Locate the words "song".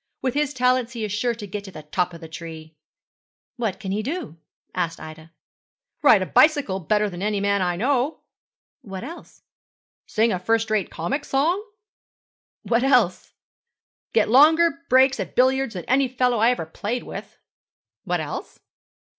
11.23-11.63